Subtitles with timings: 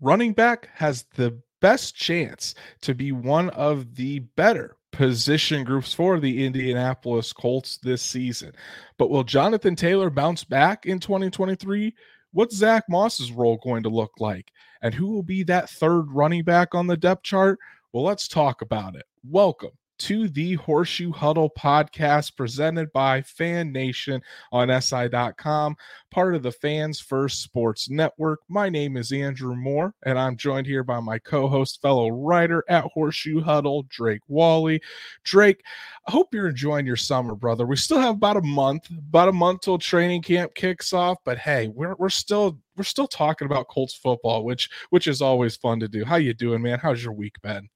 [0.00, 6.20] running back has the best chance to be one of the better position groups for
[6.20, 8.52] the Indianapolis Colts this season.
[8.98, 11.94] But will Jonathan Taylor bounce back in 2023?
[12.32, 14.50] What's Zack Moss's role going to look like?
[14.82, 17.58] And who will be that third running back on the depth chart?
[17.92, 19.04] Well, let's talk about it.
[19.28, 24.22] Welcome to the Horseshoe Huddle podcast presented by Fan Nation
[24.52, 25.76] on SI.com,
[26.10, 28.40] part of the Fans First Sports Network.
[28.48, 32.64] My name is Andrew Moore, and I'm joined here by my co host, fellow writer
[32.68, 34.80] at Horseshoe Huddle, Drake Wally.
[35.22, 35.62] Drake,
[36.06, 37.66] I hope you're enjoying your summer, brother.
[37.66, 41.38] We still have about a month, about a month till training camp kicks off, but
[41.38, 45.80] hey, we're, we're still we're still talking about Colts football, which which is always fun
[45.80, 46.04] to do.
[46.04, 46.78] How you doing, man?
[46.78, 47.68] How's your week been?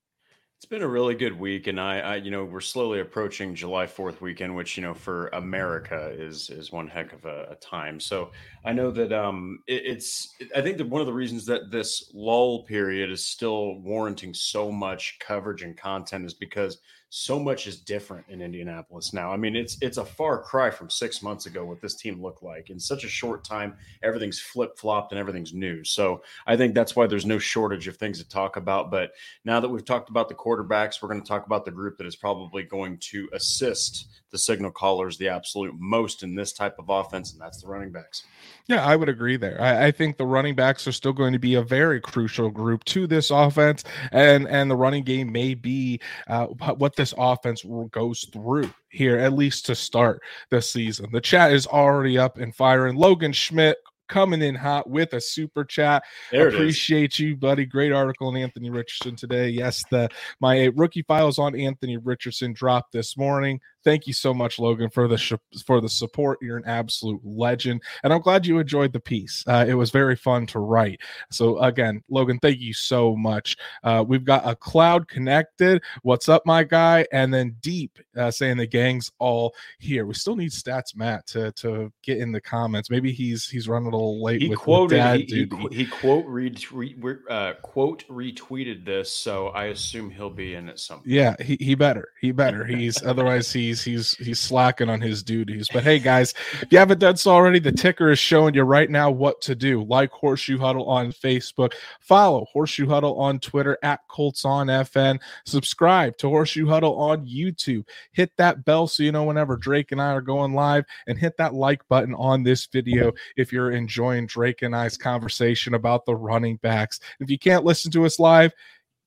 [0.58, 3.86] It's been a really good week, and I, I, you know, we're slowly approaching July
[3.86, 8.00] Fourth weekend, which you know for America is is one heck of a, a time.
[8.00, 8.32] So
[8.64, 10.34] I know that um, it, it's.
[10.56, 14.72] I think that one of the reasons that this lull period is still warranting so
[14.72, 16.78] much coverage and content is because
[17.10, 19.32] so much is different in Indianapolis now.
[19.32, 22.42] I mean, it's it's a far cry from six months ago what this team looked
[22.42, 22.68] like.
[22.68, 25.82] In such a short time, everything's flip flopped and everything's new.
[25.84, 28.90] So I think that's why there's no shortage of things to talk about.
[28.90, 29.12] But
[29.44, 32.06] now that we've talked about the quarterbacks, we're going to talk about the group that
[32.06, 36.90] is probably going to assist the signal callers the absolute most in this type of
[36.90, 38.24] offense, and that's the running backs.
[38.66, 39.58] Yeah, I would agree there.
[39.60, 42.84] I, I, think the running backs are still going to be a very crucial group
[42.84, 48.28] to this offense, and and the running game may be uh, what this offense goes
[48.30, 51.06] through here, at least to start the season.
[51.10, 52.96] The chat is already up and firing.
[52.96, 56.02] Logan Schmidt coming in hot with a super chat.
[56.30, 57.66] There Appreciate you, buddy.
[57.66, 59.48] Great article on Anthony Richardson today.
[59.48, 60.08] Yes, the
[60.40, 65.08] my rookie files on Anthony Richardson dropped this morning thank you so much, Logan, for
[65.08, 65.32] the sh-
[65.66, 66.38] for the support.
[66.42, 69.44] You're an absolute legend, and I'm glad you enjoyed the piece.
[69.46, 71.00] Uh, it was very fun to write.
[71.30, 73.56] So again, Logan, thank you so much.
[73.82, 75.82] Uh, we've got a cloud connected.
[76.02, 77.06] What's up, my guy?
[77.12, 80.04] And then deep uh, saying the gang's all here.
[80.04, 82.90] We still need stats, Matt, to to get in the comments.
[82.90, 84.42] Maybe he's he's running a little late.
[84.42, 86.96] He with, quoted with he, he, he, quote read re,
[87.28, 90.98] uh, quote retweeted this, so I assume he'll be in at some.
[90.98, 91.08] Point.
[91.08, 92.64] Yeah, he, he better he better.
[92.78, 95.68] He's otherwise he's he's he's slacking on his duties.
[95.72, 98.90] But hey, guys, if you haven't done so already, the ticker is showing you right
[98.90, 99.82] now what to do.
[99.84, 106.16] Like Horseshoe Huddle on Facebook, follow Horseshoe Huddle on Twitter at Colts on FN, subscribe
[106.18, 110.12] to Horseshoe Huddle on YouTube, hit that bell so you know whenever Drake and I
[110.12, 114.60] are going live, and hit that like button on this video if you're enjoying Drake
[114.60, 117.00] and I's conversation about the running backs.
[117.20, 118.52] If you can't listen to us live,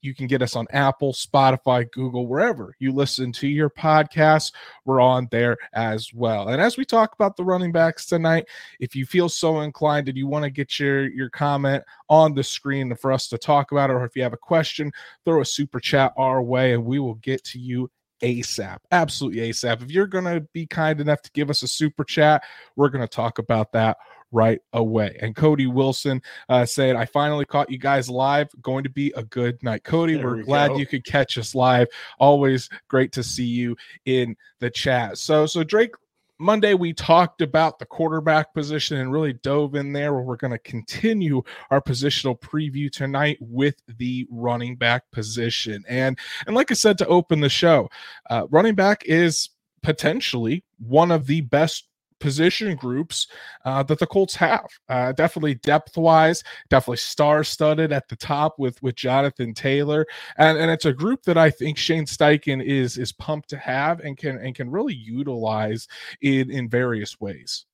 [0.02, 4.52] you can get us on Apple, Spotify, Google, wherever you listen to your podcasts.
[4.84, 6.50] We're on there as well.
[6.50, 8.48] And as we talk about the running backs tonight,
[8.80, 12.44] if you feel so inclined and you want to get your, your comment on the
[12.44, 14.92] screen for us to talk about it, or if you have a question,
[15.24, 17.88] throw a super chat our way and we will get to you
[18.22, 18.78] ASAP.
[18.92, 19.84] Absolutely ASAP.
[19.84, 22.44] If you're going to be kind enough to give us a super chat,
[22.76, 23.98] we're going to talk about that
[24.32, 25.18] right away.
[25.22, 28.50] And Cody Wilson uh, said, I finally caught you guys live.
[28.62, 29.84] Going to be a good night.
[29.84, 30.78] Cody, there we're we glad go.
[30.78, 31.88] you could catch us live.
[32.20, 33.76] Always great to see you
[34.06, 35.18] in the chat.
[35.18, 35.96] So, so Drake,
[36.42, 40.12] Monday, we talked about the quarterback position and really dove in there.
[40.14, 45.84] Where we're going to continue our positional preview tonight with the running back position.
[45.88, 47.90] And and like I said to open the show,
[48.32, 49.52] uh, running back is
[49.84, 51.88] potentially one of the best
[52.22, 53.28] position groups
[53.66, 54.68] uh, that the Colts have.
[54.88, 60.06] Uh, definitely depth wise, definitely star studded at the top with with Jonathan Taylor,
[60.38, 64.00] and and it's a group that I think Shane Steichen is is pumped to have
[64.00, 65.88] and can and can really utilize
[66.22, 67.66] in in various ways.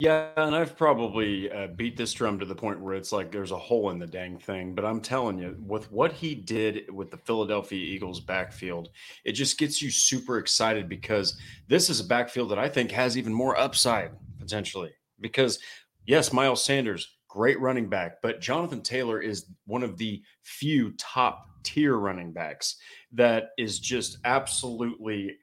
[0.00, 3.52] Yeah, and I've probably uh, beat this drum to the point where it's like there's
[3.52, 4.74] a hole in the dang thing.
[4.74, 8.88] But I'm telling you, with what he did with the Philadelphia Eagles backfield,
[9.24, 11.38] it just gets you super excited because
[11.68, 14.90] this is a backfield that I think has even more upside potentially.
[15.20, 15.60] Because,
[16.06, 21.46] yes, Miles Sanders, great running back, but Jonathan Taylor is one of the few top
[21.62, 22.76] tier running backs
[23.12, 25.36] that is just absolutely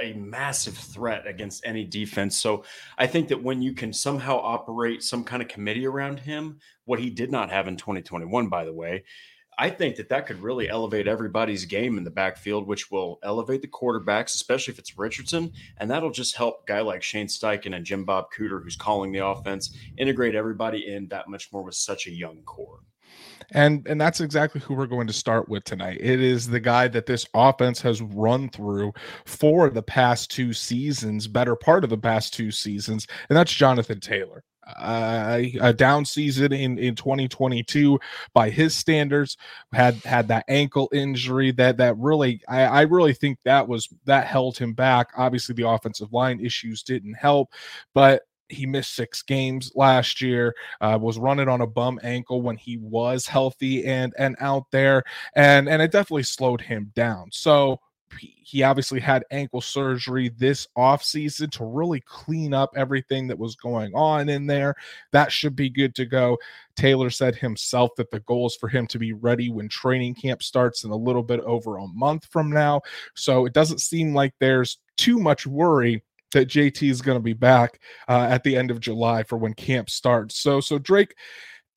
[0.00, 2.36] a massive threat against any defense.
[2.36, 2.64] So
[2.98, 6.98] I think that when you can somehow operate some kind of committee around him, what
[6.98, 9.04] he did not have in 2021, by the way,
[9.58, 13.60] I think that that could really elevate everybody's game in the backfield, which will elevate
[13.60, 15.52] the quarterbacks, especially if it's Richardson.
[15.76, 19.26] And that'll just help guy like Shane Steichen and Jim Bob Cooter, who's calling the
[19.26, 22.80] offense, integrate everybody in that much more with such a young core.
[23.50, 25.98] And and that's exactly who we're going to start with tonight.
[26.00, 28.92] It is the guy that this offense has run through
[29.26, 34.00] for the past two seasons, better part of the past two seasons, and that's Jonathan
[34.00, 34.44] Taylor.
[34.78, 37.98] uh, a down season in in 2022
[38.32, 39.36] by his standards
[39.72, 44.26] had had that ankle injury that that really I, I really think that was that
[44.26, 47.52] held him back obviously the offensive line issues didn't help
[47.92, 52.56] but he missed six games last year uh, was running on a bum ankle when
[52.56, 55.02] he was healthy and and out there
[55.34, 57.78] and and it definitely slowed him down so
[58.18, 63.94] he obviously had ankle surgery this offseason to really clean up everything that was going
[63.94, 64.74] on in there.
[65.12, 66.38] That should be good to go.
[66.76, 70.42] Taylor said himself that the goal is for him to be ready when training camp
[70.42, 72.82] starts in a little bit over a month from now.
[73.14, 76.02] So it doesn't seem like there's too much worry
[76.32, 79.54] that JT is going to be back uh, at the end of July for when
[79.54, 80.38] camp starts.
[80.38, 81.14] So, so Drake,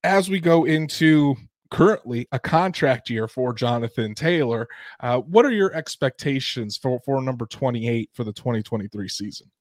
[0.03, 1.35] as we go into
[1.71, 4.67] currently a contract year for Jonathan Taylor.
[4.99, 9.51] Uh, what are your expectations for, for number 28 for the 2023 season?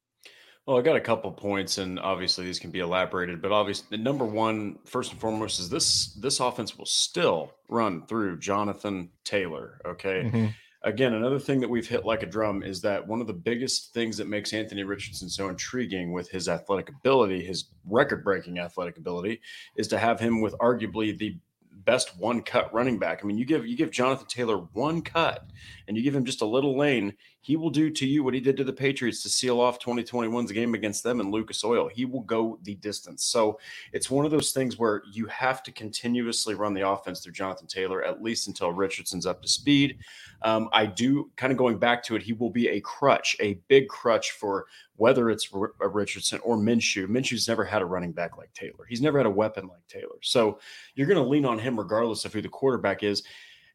[0.67, 3.43] Well, I got a couple points, and obviously these can be elaborated.
[3.43, 8.06] But obviously, the number one, first and foremost, is this this offense will still run
[8.06, 9.79] through Jonathan Taylor.
[9.85, 10.23] Okay.
[10.25, 10.47] Mm-hmm.
[10.85, 13.95] Again, another thing that we've hit like a drum is that one of the biggest
[13.95, 18.99] things that makes Anthony Richardson so intriguing with his athletic ability, his record breaking athletic
[18.99, 19.41] ability,
[19.77, 21.39] is to have him with arguably the
[21.87, 23.21] best one cut running back.
[23.23, 25.49] I mean, you give you give Jonathan Taylor one cut
[25.89, 28.41] and you give him just a little lane, he will do to you what he
[28.41, 31.88] did to the Patriots to seal off 2021's game against them in Lucas Oil.
[31.88, 33.23] He will go the distance.
[33.26, 33.58] So
[33.93, 37.67] it's one of those things where you have to continuously run the offense through Jonathan
[37.67, 39.99] Taylor, at least until Richardson's up to speed.
[40.41, 43.61] Um, I do kind of going back to it, he will be a crutch, a
[43.69, 44.64] big crutch for
[44.97, 47.06] whether it's uh, Richardson or Minshew.
[47.08, 48.87] Minshew's never had a running back like Taylor.
[48.88, 50.17] He's never had a weapon like Taylor.
[50.23, 50.61] So
[50.94, 53.23] you're going to lean on him regardless of who the quarterback is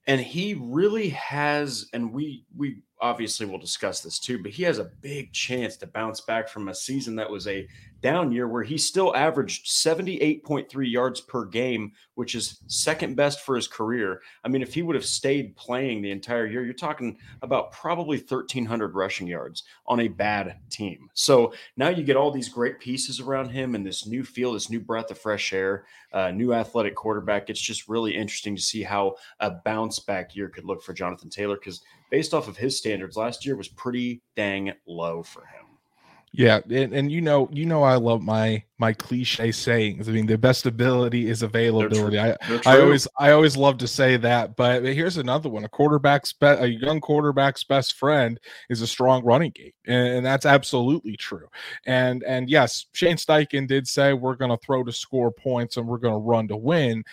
[0.08, 4.80] and he really has and we we obviously we'll discuss this too but he has
[4.80, 7.68] a big chance to bounce back from a season that was a
[8.02, 13.56] down year where he still averaged 78.3 yards per game which is second best for
[13.56, 14.22] his career.
[14.44, 18.18] I mean if he would have stayed playing the entire year you're talking about probably
[18.18, 21.10] 1300 rushing yards on a bad team.
[21.14, 24.70] So now you get all these great pieces around him and this new feel this
[24.70, 27.50] new breath of fresh air uh, new athletic quarterback.
[27.50, 31.30] It's just really interesting to see how a bounce back year could look for jonathan
[31.30, 35.59] taylor because based off of his standards, last year was pretty dang low for him.
[36.32, 40.08] Yeah, and, and you know, you know, I love my my cliche sayings.
[40.08, 42.18] I mean, the best ability is availability.
[42.18, 42.36] I
[42.66, 44.56] I always I always love to say that.
[44.56, 48.40] But here's another one: a quarterback's be- a young quarterback's best friend
[48.70, 51.48] is a strong running game, and, and that's absolutely true.
[51.86, 55.88] And and yes, Shane Steichen did say we're going to throw to score points and
[55.88, 57.04] we're going to run to win.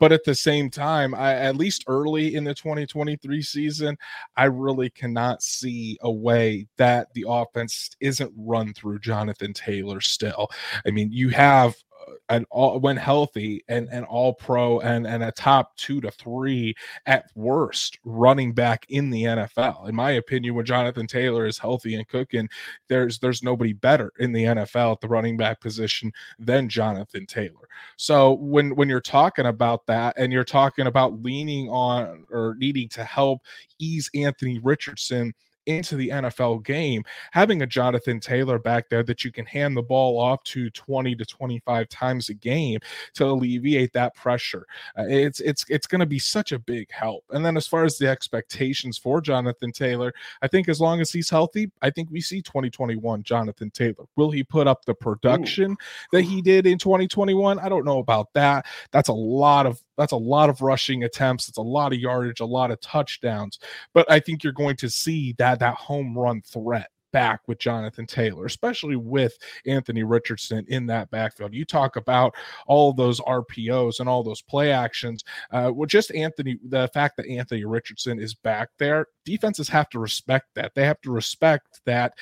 [0.00, 3.96] But at the same time, I, at least early in the 2023 season,
[4.36, 10.48] I really cannot see a way that the offense isn't run through Jonathan Taylor still.
[10.86, 11.76] I mean, you have
[12.08, 16.10] uh, an all when healthy and an all pro and and a top two to
[16.10, 16.74] three
[17.06, 19.88] at worst running back in the NFL.
[19.88, 22.48] In my opinion, when Jonathan Taylor is healthy and cooking,
[22.88, 27.68] there's there's nobody better in the NFL at the running back position than Jonathan Taylor.
[27.96, 32.88] So when when you're talking about that and you're talking about leaning on or needing
[32.90, 33.40] to help
[33.78, 35.32] ease Anthony Richardson
[35.66, 39.82] into the NFL game, having a Jonathan Taylor back there that you can hand the
[39.82, 42.80] ball off to 20 to 25 times a game
[43.14, 44.66] to alleviate that pressure.
[44.98, 47.24] Uh, it's it's it's going to be such a big help.
[47.30, 50.12] And then as far as the expectations for Jonathan Taylor,
[50.42, 54.06] I think as long as he's healthy, I think we see 2021 Jonathan Taylor.
[54.16, 55.76] Will he put up the production Ooh.
[56.12, 57.58] that he did in 2021?
[57.58, 58.66] I don't know about that.
[58.90, 61.48] That's a lot of that's a lot of rushing attempts.
[61.48, 63.58] It's a lot of yardage, a lot of touchdowns.
[63.92, 68.06] But I think you're going to see that that home run threat back with Jonathan
[68.06, 71.54] Taylor, especially with Anthony Richardson in that backfield.
[71.54, 72.34] You talk about
[72.66, 75.22] all those RPOs and all those play actions.
[75.52, 80.00] Uh, well, just Anthony, the fact that Anthony Richardson is back there, defenses have to
[80.00, 80.74] respect that.
[80.74, 82.14] They have to respect that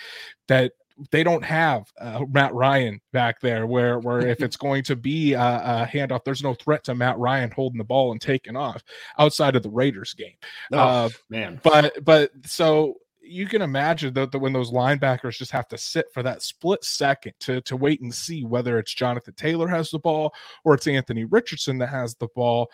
[0.49, 0.73] that
[1.11, 5.33] they don't have uh, Matt Ryan back there, where where if it's going to be
[5.33, 8.83] a, a, handoff, there's no threat to Matt Ryan holding the ball and taking off
[9.19, 10.37] outside of the Raiders game.
[10.73, 15.53] Oh, uh, man, but but so you can imagine that, that when those linebackers just
[15.53, 19.35] have to sit for that split second to to wait and see whether it's Jonathan
[19.35, 20.35] Taylor has the ball
[20.65, 22.71] or it's Anthony Richardson that has the ball.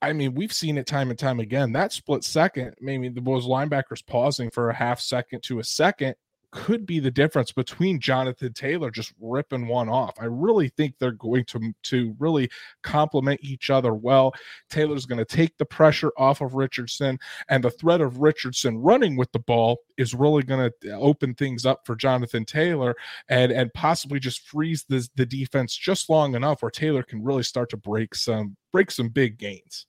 [0.00, 1.72] I mean, we've seen it time and time again.
[1.72, 6.16] That split second, maybe the those linebackers pausing for a half second to a second
[6.52, 10.14] could be the difference between Jonathan Taylor just ripping one off.
[10.20, 12.50] I really think they're going to to really
[12.82, 14.32] complement each other well.
[14.68, 17.18] Taylor's going to take the pressure off of Richardson,
[17.48, 21.34] and the threat of Richardson running with the ball is really going to uh, open
[21.34, 22.94] things up for Jonathan Taylor
[23.28, 27.42] and and possibly just freeze the the defense just long enough where Taylor can really
[27.42, 29.86] start to break some break some big gains.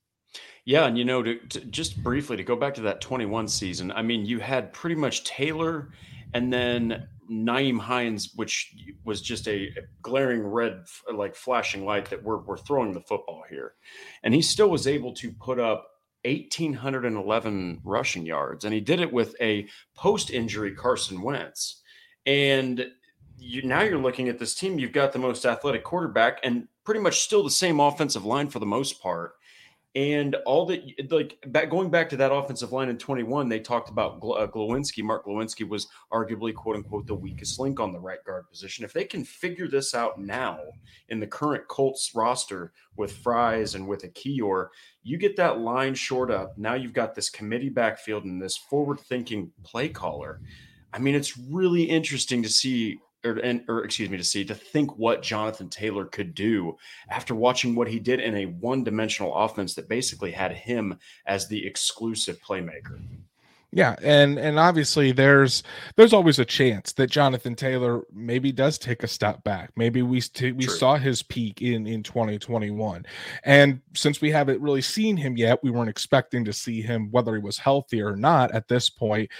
[0.66, 3.92] Yeah, and you know, to, to, just briefly to go back to that 21 season,
[3.92, 5.90] I mean, you had pretty much Taylor
[6.34, 12.24] and then Nyheim Hines, which was just a, a glaring red, like flashing light that
[12.24, 13.74] we're, we're throwing the football here.
[14.24, 15.88] And he still was able to put up
[16.26, 18.66] 1,811 rushing yards.
[18.66, 21.82] And he did it with a post injury Carson Wentz.
[22.26, 22.88] And
[23.38, 27.02] you, now you're looking at this team, you've got the most athletic quarterback and pretty
[27.02, 29.34] much still the same offensive line for the most part
[29.96, 33.90] and all that, like back, going back to that offensive line in 21, they talked
[33.90, 35.04] about uh, Glowinski.
[35.04, 38.84] Mark Glowinski was arguably, quote unquote, the weakest link on the right guard position.
[38.84, 40.60] If they can figure this out now
[41.10, 44.70] in the current Colts roster with Fries and with Ekiyor,
[45.04, 46.58] you get that line short up.
[46.58, 50.42] Now you've got this committee backfield and this forward thinking play caller.
[50.92, 54.56] I mean, it's really interesting to see or, and, or excuse me, to see, to
[54.56, 56.78] think what Jonathan Taylor could do
[57.10, 61.48] after watching what he did in a one dimensional offense that basically had him as
[61.48, 63.00] the exclusive playmaker.
[63.76, 65.64] Yeah, and and obviously there's
[65.96, 69.72] there's always a chance that Jonathan Taylor maybe does take a step back.
[69.76, 70.76] Maybe we st- we True.
[70.76, 73.04] saw his peak in in 2021.
[73.46, 77.34] And since we haven't really seen him yet, we weren't expecting to see him whether
[77.34, 79.32] he was healthy or not at this point.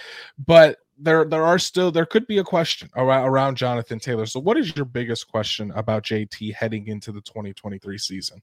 [0.44, 4.26] But there there are still there could be a question around, around Jonathan Taylor.
[4.26, 8.42] So what is your biggest question about JT heading into the 2023 season?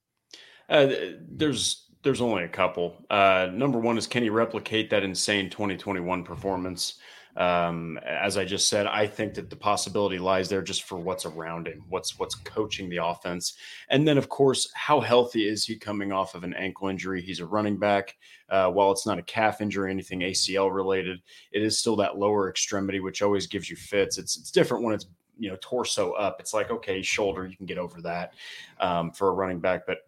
[0.70, 0.88] Uh,
[1.30, 3.06] there's there's only a couple.
[3.10, 6.96] Uh, number one is can he replicate that insane 2021 performance?
[7.38, 11.26] Um, as I just said, I think that the possibility lies there just for what's
[11.26, 13.56] around him, what's what's coaching the offense,
[13.90, 17.22] and then of course, how healthy is he coming off of an ankle injury?
[17.22, 18.16] He's a running back.
[18.50, 21.22] Uh, while it's not a calf injury, anything ACL related,
[21.54, 24.18] it is still that lower extremity, which always gives you fits.
[24.18, 25.08] It's it's different when it's
[25.38, 26.38] you know torso up.
[26.40, 28.34] It's like okay, shoulder, you can get over that
[28.80, 30.00] um, for a running back, but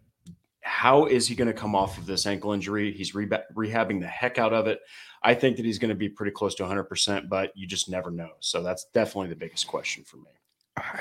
[0.64, 2.92] how is he going to come off of this ankle injury?
[2.92, 4.80] He's re- rehabbing the heck out of it.
[5.22, 8.10] I think that he's going to be pretty close to 100%, but you just never
[8.10, 8.30] know.
[8.40, 10.30] So that's definitely the biggest question for me.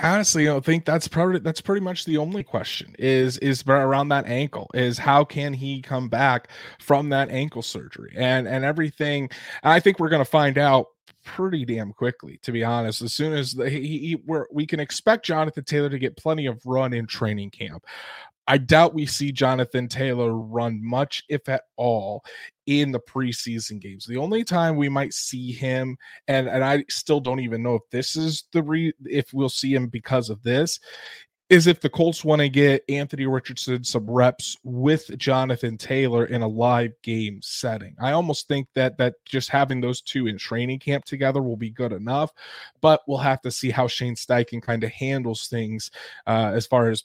[0.04, 4.28] Honestly, I think that's probably that's pretty much the only question is is around that
[4.28, 9.32] ankle is how can he come back from that ankle surgery and and everything.
[9.64, 10.88] I think we're going to find out
[11.24, 13.02] pretty damn quickly, to be honest.
[13.02, 16.62] As soon as the, he, he we can expect Jonathan Taylor to get plenty of
[16.66, 17.84] run in training camp.
[18.48, 22.24] I doubt we see Jonathan Taylor run much, if at all,
[22.66, 24.06] in the preseason games.
[24.06, 25.98] The only time we might see him,
[26.28, 29.74] and, and I still don't even know if this is the re if we'll see
[29.74, 30.80] him because of this,
[31.50, 36.42] is if the Colts want to get Anthony Richardson some reps with Jonathan Taylor in
[36.42, 37.96] a live game setting.
[38.00, 41.70] I almost think that that just having those two in training camp together will be
[41.70, 42.32] good enough,
[42.82, 45.92] but we'll have to see how Shane Steichen kind of handles things
[46.26, 47.04] uh, as far as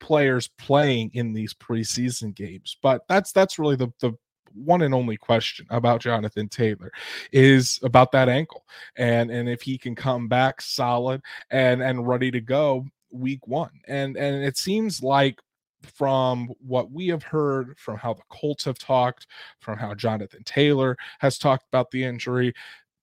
[0.00, 2.76] players playing in these preseason games.
[2.82, 4.12] But that's that's really the the
[4.54, 6.90] one and only question about Jonathan Taylor
[7.30, 8.64] is about that ankle
[8.96, 13.70] and and if he can come back solid and and ready to go week 1.
[13.88, 15.38] And and it seems like
[15.94, 19.26] from what we have heard, from how the Colts have talked,
[19.60, 22.52] from how Jonathan Taylor has talked about the injury,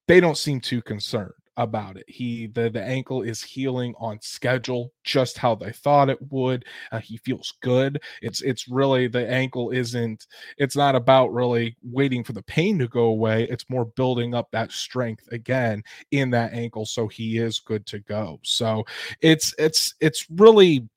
[0.07, 2.05] they don't seem too concerned about it.
[2.07, 6.65] He the the ankle is healing on schedule, just how they thought it would.
[6.91, 8.01] Uh, he feels good.
[8.21, 10.25] It's it's really the ankle isn't.
[10.57, 13.47] It's not about really waiting for the pain to go away.
[13.49, 17.99] It's more building up that strength again in that ankle, so he is good to
[17.99, 18.39] go.
[18.43, 18.85] So
[19.21, 20.87] it's it's it's really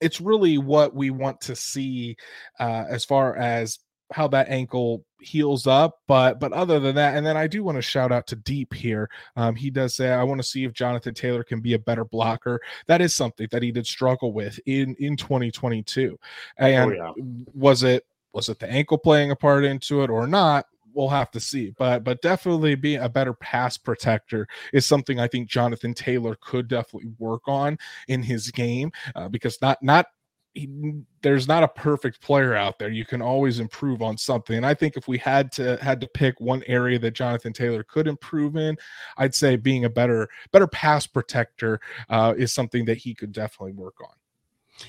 [0.00, 2.16] it's really what we want to see
[2.58, 3.78] uh, as far as
[4.14, 7.76] how that ankle heals up but but other than that and then i do want
[7.76, 9.08] to shout out to deep here.
[9.36, 12.04] Um, he does say i want to see if jonathan taylor can be a better
[12.04, 12.60] blocker.
[12.86, 16.18] That is something that he did struggle with in in 2022
[16.58, 17.24] and oh, yeah.
[17.54, 20.66] was it was it the ankle playing a part into it or not?
[20.94, 25.26] We'll have to see but but definitely being a better pass protector is something i
[25.26, 27.78] think jonathan taylor could definitely work on
[28.08, 30.06] in his game uh, because not not
[30.54, 32.90] he, there's not a perfect player out there.
[32.90, 34.56] You can always improve on something.
[34.56, 37.82] And I think if we had to had to pick one area that Jonathan Taylor
[37.82, 38.76] could improve in,
[39.16, 41.80] I'd say being a better better pass protector
[42.10, 44.14] uh, is something that he could definitely work on.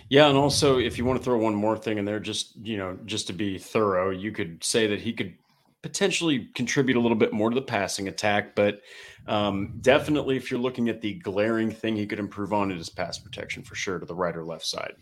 [0.09, 2.77] Yeah, and also if you want to throw one more thing in there, just you
[2.77, 5.33] know, just to be thorough, you could say that he could
[5.81, 8.81] potentially contribute a little bit more to the passing attack, but
[9.27, 12.89] um, definitely if you're looking at the glaring thing he could improve on, it is
[12.89, 14.93] pass protection for sure to the right or left side.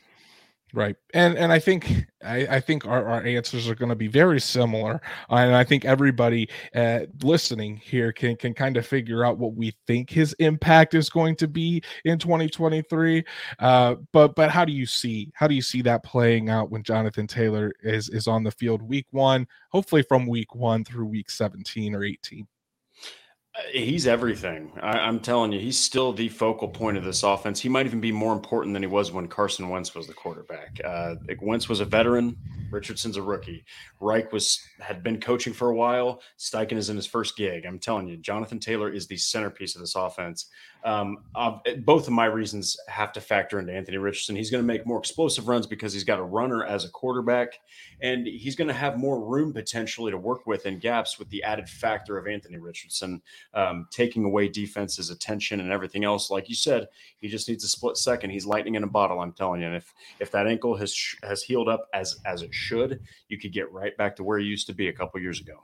[0.73, 0.95] Right.
[1.13, 4.39] And and I think I, I think our, our answers are going to be very
[4.39, 5.01] similar.
[5.29, 9.73] And I think everybody uh, listening here can can kind of figure out what we
[9.87, 13.23] think his impact is going to be in 2023.
[13.59, 16.83] Uh, but but how do you see how do you see that playing out when
[16.83, 21.29] Jonathan Taylor is is on the field week one, hopefully from week one through week
[21.29, 22.47] 17 or 18?
[23.73, 24.71] He's everything.
[24.81, 27.59] I, am telling you, he's still the focal point of this offense.
[27.59, 30.79] He might even be more important than he was when Carson Wentz was the quarterback.
[30.83, 32.37] Uh, Wentz was a veteran.
[32.71, 33.65] Richardson's a rookie.
[33.99, 36.21] Reich was had been coaching for a while.
[36.39, 37.65] Steichen is in his first gig.
[37.65, 40.47] I'm telling you, Jonathan Taylor is the centerpiece of this offense.
[40.83, 41.19] Um,
[41.85, 44.35] both of my reasons have to factor into Anthony Richardson.
[44.35, 47.59] He's going to make more explosive runs because he's got a runner as a quarterback,
[48.01, 51.43] and he's going to have more room potentially to work with in gaps with the
[51.43, 53.21] added factor of Anthony Richardson
[53.53, 56.31] um, taking away defense's attention and everything else.
[56.31, 58.31] Like you said, he just needs a split second.
[58.31, 59.19] He's lightning in a bottle.
[59.19, 59.67] I'm telling you.
[59.67, 63.53] And if if that ankle has has healed up as as it should, you could
[63.53, 65.63] get right back to where he used to be a couple years ago.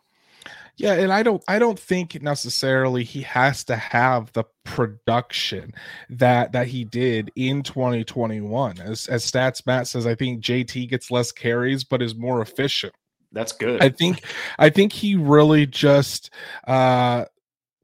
[0.78, 5.74] Yeah, and I don't I don't think necessarily he has to have the production
[6.10, 8.80] that that he did in 2021.
[8.80, 12.94] As as stats Matt says, I think JT gets less carries but is more efficient.
[13.32, 13.82] That's good.
[13.82, 14.24] I think
[14.60, 16.32] I think he really just
[16.68, 17.26] uh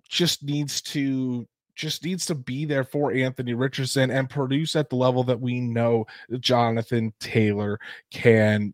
[0.08, 4.96] just needs to just needs to be there for Anthony Richardson and produce at the
[4.96, 6.05] level that we know
[6.39, 7.79] Jonathan Taylor
[8.12, 8.74] can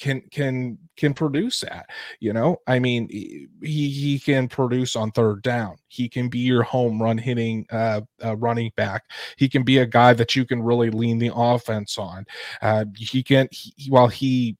[0.00, 1.86] can can can produce at
[2.18, 6.62] you know i mean he he can produce on third down he can be your
[6.62, 9.04] home run hitting uh, uh, running back
[9.36, 12.24] he can be a guy that you can really lean the offense on
[12.62, 14.56] uh, he can he, while he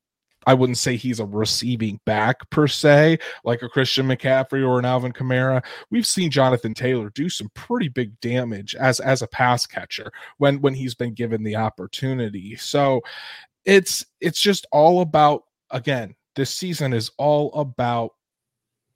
[0.47, 4.87] I wouldn't say he's a receiving back per se, like a Christian McCaffrey or an
[4.87, 5.62] Alvin Kamara.
[5.90, 10.61] We've seen Jonathan Taylor do some pretty big damage as as a pass catcher when
[10.62, 12.56] when he's been given the opportunity.
[12.56, 13.02] So
[13.64, 18.12] it's it's just all about again this season is all about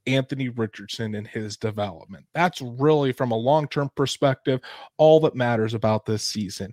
[0.07, 2.27] Anthony Richardson and his development.
[2.35, 4.61] That's really from a long-term perspective
[4.99, 6.73] all that matters about this season.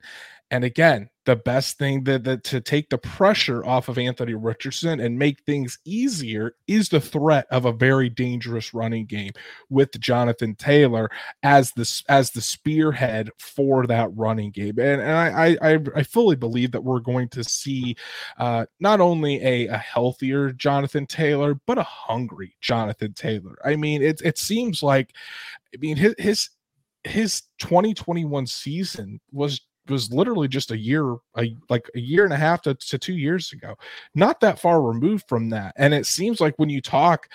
[0.52, 5.00] And again, the best thing that, that, to take the pressure off of Anthony Richardson
[5.00, 9.32] and make things easier is the threat of a very dangerous running game
[9.70, 11.10] with Jonathan Taylor
[11.44, 14.78] as the as the spearhead for that running game.
[14.78, 17.96] And, and I, I I fully believe that we're going to see
[18.38, 23.58] uh, not only a, a healthier Jonathan Taylor, but a hungry Jonathan Taylor.
[23.64, 25.14] I mean, it it seems like
[25.74, 26.50] I mean his his
[27.04, 32.38] his 2021 season was was literally just a year a, like a year and a
[32.38, 33.76] half to, to two years ago.
[34.16, 35.74] Not that far removed from that.
[35.78, 37.28] And it seems like when you talk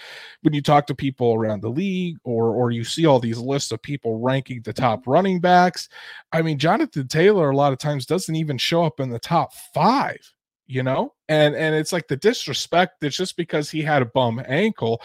[0.43, 3.73] when you talk to people around the league or or you see all these lists
[3.73, 5.89] of people ranking the top running backs
[6.33, 9.53] i mean jonathan taylor a lot of times doesn't even show up in the top
[9.75, 10.19] five
[10.67, 11.13] you know?
[11.29, 15.03] And and it's like the disrespect that's just because he had a bum ankle.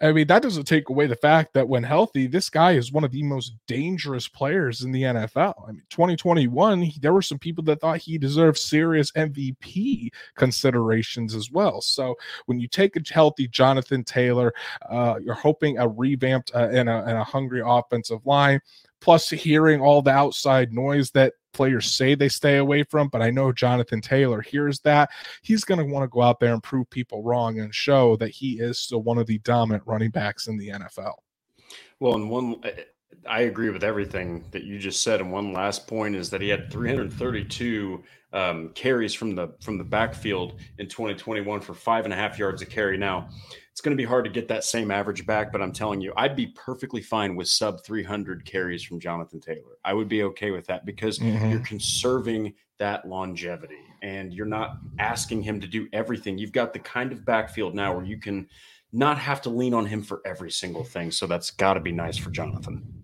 [0.00, 3.02] I mean that doesn't take away the fact that when healthy this guy is one
[3.02, 7.38] of the most dangerous players in the nfl i mean 2021 he, there were some
[7.38, 11.80] people that thought he deserved serious mvp considerations as well.
[11.80, 12.14] So
[12.46, 14.52] when you take a healthy jonathan taylor
[14.88, 18.60] uh, you're hoping a revamped uh, and, a, and a hungry offensive line
[19.00, 23.30] plus hearing all the outside noise that players say they stay away from, but I
[23.30, 25.10] know Jonathan Taylor hears that.
[25.42, 28.30] He's going to want to go out there and prove people wrong and show that
[28.30, 31.14] he is still one of the dominant running backs in the NFL.
[32.00, 32.82] Well, and one, eh,
[33.28, 35.20] I agree with everything that you just said.
[35.20, 39.84] And one last point is that he had 332 um, carries from the from the
[39.84, 42.98] backfield in 2021 for five and a half yards a carry.
[42.98, 43.28] Now,
[43.70, 46.12] it's going to be hard to get that same average back, but I'm telling you,
[46.16, 49.78] I'd be perfectly fine with sub 300 carries from Jonathan Taylor.
[49.84, 51.50] I would be okay with that because mm-hmm.
[51.50, 56.38] you're conserving that longevity and you're not asking him to do everything.
[56.38, 58.48] You've got the kind of backfield now where you can
[58.92, 61.10] not have to lean on him for every single thing.
[61.10, 63.03] So that's got to be nice for Jonathan.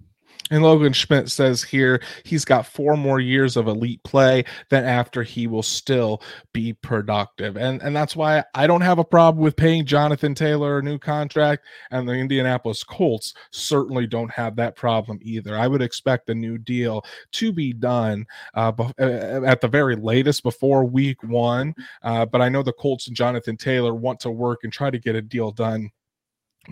[0.51, 4.45] And Logan Schmidt says here he's got four more years of elite play.
[4.69, 9.05] Then after he will still be productive, and and that's why I don't have a
[9.05, 14.57] problem with paying Jonathan Taylor a new contract, and the Indianapolis Colts certainly don't have
[14.57, 15.57] that problem either.
[15.57, 20.43] I would expect a new deal to be done uh, uh at the very latest
[20.43, 24.61] before Week One, uh, but I know the Colts and Jonathan Taylor want to work
[24.65, 25.91] and try to get a deal done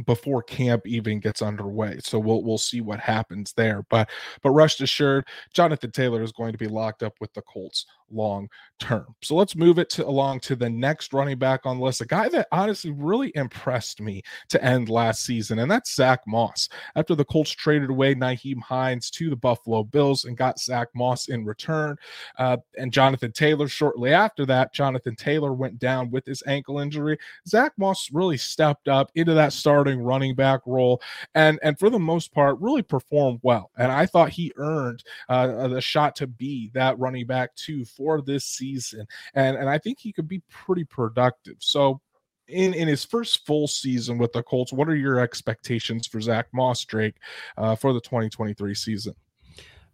[0.06, 1.98] before camp even gets underway.
[2.02, 3.84] So we'll we'll see what happens there.
[3.90, 4.10] But
[4.42, 8.48] but rest assured, Jonathan Taylor is going to be locked up with the Colts long
[8.78, 9.14] term.
[9.22, 12.06] So let's move it to along to the next running back on the list, a
[12.06, 16.68] guy that honestly really impressed me to end last season, and that's Zack Moss.
[16.94, 21.28] After the Colts traded away Nyheim Hines to the Buffalo Bills and got Zack Moss
[21.28, 21.96] in return,
[22.38, 27.18] uh, and Jonathan Taylor shortly after that, Jonathan Taylor went down with his ankle injury.
[27.46, 31.02] Zack Moss really stepped up into that starting running back role,
[31.34, 33.70] and and for the most part, really performed well.
[33.76, 38.22] And I thought he earned uh, the shot to be that running back too for
[38.22, 39.06] this season.
[39.34, 41.56] And and I think he could be pretty productive.
[41.58, 42.00] So
[42.46, 46.46] in in his first full season with the Colts, what are your expectations for Zack
[46.54, 47.16] Moss Drake
[47.58, 49.14] uh, for the 2023 season?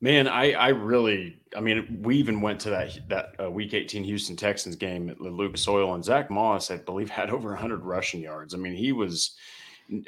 [0.01, 4.05] Man, I, I really, I mean, we even went to that that uh, Week 18
[4.05, 8.21] Houston Texans game at Lucas Oil, and Zack Moss, I believe, had over 100 rushing
[8.21, 8.55] yards.
[8.55, 9.37] I mean, he was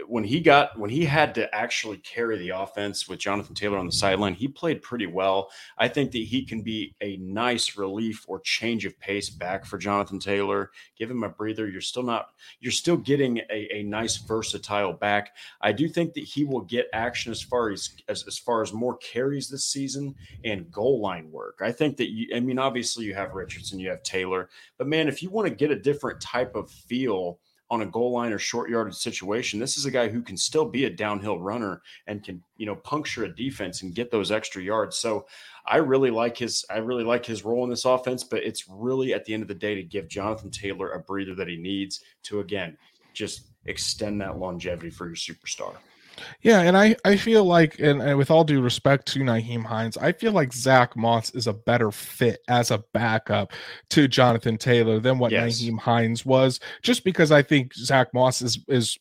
[0.06, 3.86] when he got when he had to actually carry the offense with Jonathan Taylor on
[3.86, 5.50] the sideline, he played pretty well.
[5.76, 9.76] I think that he can be a nice relief or change of pace back for
[9.76, 10.70] Jonathan Taylor.
[10.98, 11.68] Give him a breather.
[11.68, 15.36] You're still not you're still getting a, a nice versatile back.
[15.60, 18.72] I do think that he will get action as far as, as as far as
[18.72, 21.58] more carries this season and goal line work.
[21.60, 25.06] I think that you I mean obviously you have Richardson, you have Taylor, but man,
[25.06, 28.38] if you want to get a different type of feel on a goal line or
[28.38, 29.59] short yardage situation.
[29.59, 32.76] This is a guy who can still be a downhill runner and can, you know,
[32.76, 34.96] puncture a defense and get those extra yards.
[34.96, 35.26] So
[35.66, 39.14] I really like his I really like his role in this offense, but it's really
[39.14, 42.02] at the end of the day to give Jonathan Taylor a breather that he needs
[42.24, 42.76] to again
[43.12, 45.74] just extend that longevity for your superstar.
[46.42, 49.96] Yeah, and I, I feel like, and, and, with all due respect to Nyheim Hines,
[49.96, 53.52] I feel like Zack Moss is a better fit as a backup
[53.90, 55.61] to Jonathan Taylor than what yes.
[55.61, 58.98] Nyheim Hines was, just because I think Zack Moss is is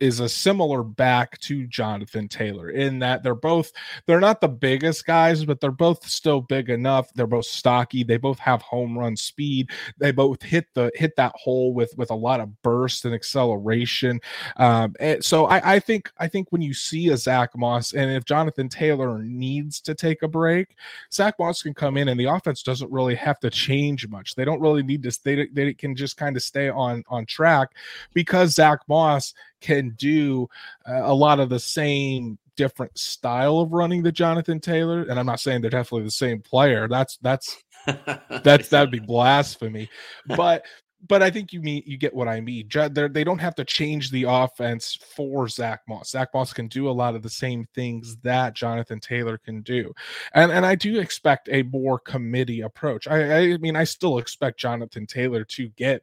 [0.00, 3.72] is a similar back to Jonathan Taylor in that they're both
[4.06, 7.12] they're not the biggest guys, but they're both still big enough.
[7.14, 8.02] They're both stocky.
[8.02, 9.70] They both have home run speed.
[9.98, 14.20] They both hit the hit that hole with with a lot of burst and acceleration.
[14.56, 18.10] Um, and so I, I think I think when you see a Zack Moss and
[18.10, 20.76] if Jonathan Taylor needs to take a break,
[21.12, 24.34] Zack Moss can come in and the offense doesn't really have to change much.
[24.34, 25.18] They don't really need to.
[25.22, 27.70] They they can just kind of stay on on track
[28.12, 30.48] because Zack Moss can do
[30.86, 35.02] uh, a lot of the same different style of running that Jonathan Taylor.
[35.02, 36.86] And I'm not saying they're definitely the same player.
[36.86, 37.56] That's that's
[38.44, 39.88] that's that'd be blasphemy.
[40.26, 40.64] But
[41.06, 42.68] but I think you mean you get what I mean.
[42.70, 46.10] They're, they don't have to change the offense for Zack Moss.
[46.10, 49.92] Zack Moss can do a lot of the same things that Jonathan Taylor can do,
[50.34, 53.06] and and I do expect a more committee approach.
[53.08, 56.02] I, I mean, I still expect Jonathan Taylor to get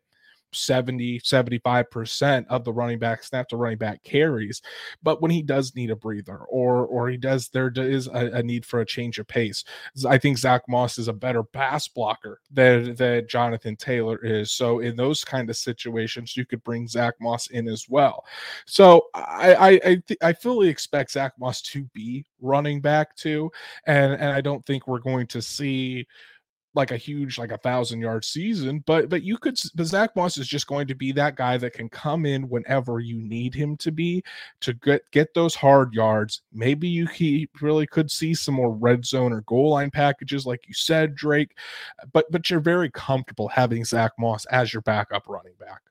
[0.53, 4.61] 70 75% of the running back snap to running back carries
[5.03, 8.43] but when he does need a breather or or he does there is a, a,
[8.43, 9.63] need for a change of pace
[10.07, 14.51] i think zack moss is a better pass blocker than that jonathan taylor is.
[14.51, 18.25] So in those kind of situations you could bring zack moss in as well.
[18.65, 23.51] So i i i, th- I fully expect zack moss to be running back too
[23.85, 26.07] and and i don't think we're going to see
[26.73, 30.37] like a huge like a thousand yard season but but you could but zack moss
[30.37, 33.75] is just going to be that guy that can come in whenever you need him
[33.77, 34.23] to be
[34.61, 36.41] to get get those hard yards.
[36.53, 40.67] Maybe you he really could see some more red zone or goal line packages like
[40.67, 41.55] you said drake
[42.13, 45.81] but but you're very comfortable having zack moss as your backup running back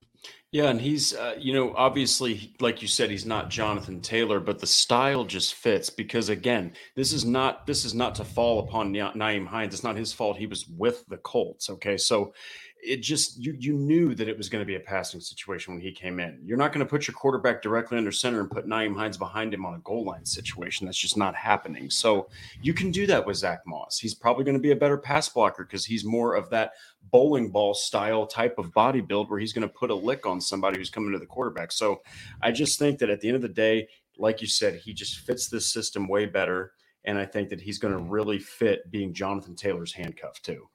[0.53, 4.59] yeah, and he's, uh, you know, obviously, like you said, he's not Jonathan Taylor, but
[4.59, 8.93] the style just fits because, again, this is not this is not to fall upon
[8.93, 9.75] Nyheim Hines.
[9.75, 10.37] It's not his fault.
[10.37, 11.71] He was with the Colts.
[11.71, 12.35] Okay, so
[12.83, 15.83] it just you you knew that it was going to be a passing situation when
[15.83, 16.41] he came in.
[16.45, 19.53] You're not going to put your quarterback directly under center and put Nyheim Hines behind
[19.53, 20.87] him on a goal line situation.
[20.87, 21.91] That's just not happening.
[21.91, 22.29] So
[22.63, 23.99] you can do that with Zack Moss.
[23.99, 26.73] He's probably going to be a better pass blocker because he's more of that
[27.11, 30.41] bowling ball style type of body build where he's going to put a lick on
[30.41, 31.73] somebody who's coming to the quarterback.
[31.73, 32.01] So
[32.43, 33.89] I just think that at the end of the day,
[34.19, 36.73] like you said, he just fits this system way better.
[37.05, 40.69] And I think that he's going to really fit being Jonathan Taylor's handcuff too.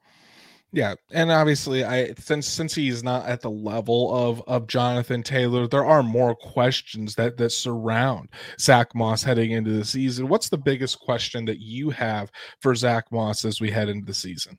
[0.76, 5.66] Yeah, and obviously, I since since he's not at the level of of Jonathan Taylor,
[5.66, 8.28] there are more questions that that surround
[8.60, 10.28] Zack Moss heading into the season.
[10.28, 14.12] What's the biggest question that you have for Zack Moss as we head into the
[14.12, 14.58] season?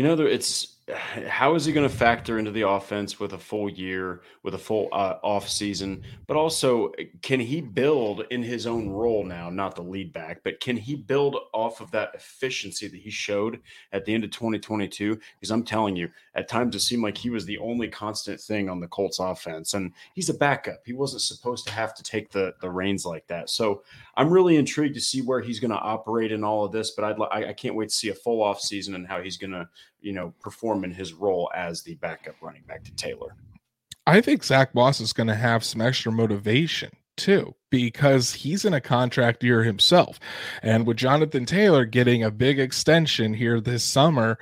[0.00, 0.78] You know, it's
[1.28, 4.58] how is he going to factor into the offense with a full year, with a
[4.58, 6.02] full uh, off season?
[6.26, 9.50] But also, can he build in his own role now?
[9.50, 13.60] Not the lead back, but can he build off of that efficiency that he showed
[13.92, 15.18] at the end of 2022?
[15.38, 18.68] Because I'm telling you, at times it seemed like he was the only constant thing
[18.68, 20.80] on the Colts offense, and he's a backup.
[20.84, 23.50] He wasn't supposed to have to take the the reins like that.
[23.50, 23.82] So
[24.16, 26.92] I'm really intrigued to see where he's going to operate in all of this.
[26.92, 29.36] But I'd I, I can't wait to see a full off season and how he's
[29.36, 29.68] going to
[30.00, 33.34] you know, perform in his role as the backup running back to Taylor.
[34.06, 38.74] I think Zack Moss is going to have some extra motivation too because he's in
[38.74, 40.18] a contract year himself.
[40.62, 44.38] And with Jonathan Taylor getting a big extension here this summer,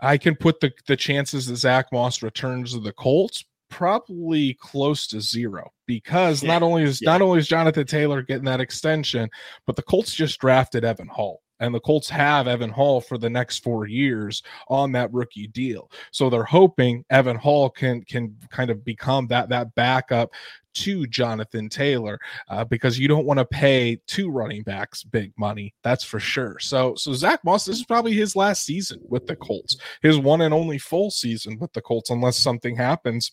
[0.00, 5.06] I can put the, the chances that Zack Moss returns to the Colts probably close
[5.08, 6.52] to zero because yeah.
[6.52, 7.10] not only is yeah.
[7.10, 9.28] not only is Jonathan Taylor getting that extension,
[9.66, 13.30] but the Colts just drafted Evan Hull and the Colts have Evan Hull for the
[13.30, 15.90] next four years on that rookie deal.
[16.10, 20.32] So they're hoping Evan Hull can can kind of become that that backup
[20.74, 25.74] to Jonathan Taylor uh, because you don't want to pay two running backs big money.
[25.82, 26.58] That's for sure.
[26.58, 30.40] So, so Zack Moss, this is probably his last season with the Colts, his one
[30.40, 33.32] and only full season with the Colts, unless something happens.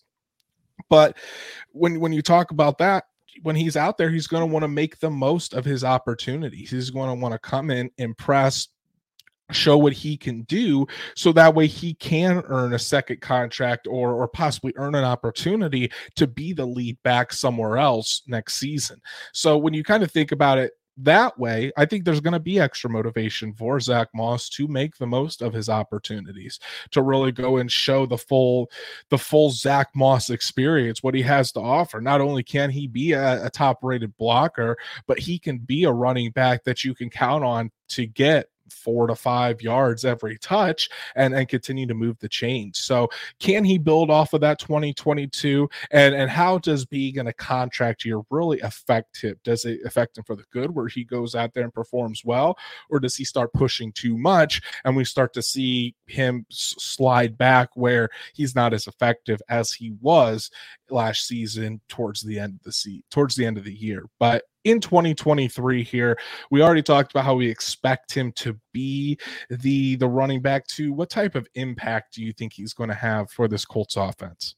[0.89, 1.17] But
[1.71, 3.05] when when you talk about that,
[3.41, 6.71] when he's out there, he's going to want to make the most of his opportunities.
[6.71, 8.67] He's going to want to come in, impress,
[9.51, 14.13] show what he can do so that way he can earn a second contract or
[14.13, 19.01] or possibly earn an opportunity to be the lead back somewhere else next season.
[19.33, 22.39] So when you kind of think about it that way, I think there's going to
[22.39, 26.59] be extra motivation for Zack Moss to make the most of his opportunities,
[26.91, 28.69] to really go and show the full,
[29.09, 32.01] the full Zack Moss experience, what he has to offer.
[32.01, 36.31] Not only can he be a, a top-rated blocker, but he can be a running
[36.31, 41.33] back that you can count on to get four to five yards every touch and
[41.33, 42.79] and continue to move the chains.
[42.79, 45.69] So can he build off of that 2022?
[45.91, 49.35] And and how does being in a contract year really affect him?
[49.43, 52.57] Does it affect him for the good where he goes out there and performs well,
[52.89, 57.69] or does he start pushing too much and we start to see him slide back
[57.75, 60.49] where he's not as effective as he was
[60.91, 64.05] last season towards the end of the season, towards the end of the year.
[64.19, 66.19] But in 2023 here
[66.51, 69.17] we already talked about how we expect him to be
[69.49, 72.95] the the running back to what type of impact do you think he's going to
[72.95, 74.55] have for this colts offense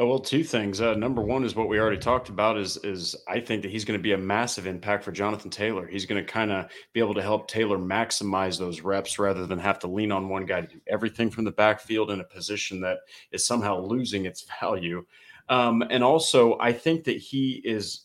[0.00, 0.80] Oh, well, two things.
[0.80, 2.56] Uh, number one is what we already talked about.
[2.56, 5.88] Is is I think that he's going to be a massive impact for Jonathan Taylor.
[5.88, 9.58] He's going to kind of be able to help Taylor maximize those reps rather than
[9.58, 12.80] have to lean on one guy to do everything from the backfield in a position
[12.82, 12.98] that
[13.32, 15.04] is somehow losing its value.
[15.48, 18.04] Um, and also, I think that he is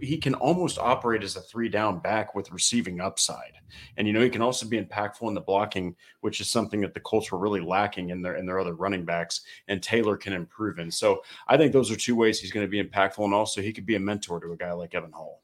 [0.00, 3.52] he can almost operate as a three down back with receiving upside.
[3.96, 6.94] And you know, he can also be impactful in the blocking, which is something that
[6.94, 10.32] the Colts were really lacking in their in their other running backs, and Taylor can
[10.32, 10.90] improve in.
[10.90, 13.72] So I think those are two ways he's going to be impactful, and also he
[13.72, 15.42] could be a mentor to a guy like Evan Hull.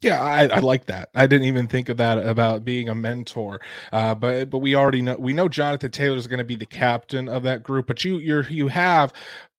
[0.00, 1.08] Yeah, I, I, like that.
[1.16, 3.60] I didn't even think of that about being a mentor.
[3.92, 6.66] Uh, but but we already know we know Jonathan Taylor is going to be the
[6.66, 7.88] captain of that group.
[7.88, 9.12] But you you're you have